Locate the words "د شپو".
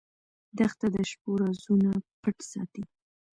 0.95-1.31